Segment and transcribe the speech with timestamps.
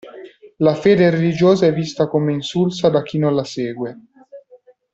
[0.57, 3.97] La fede religiosa è vista come insulsa da chi non la segue.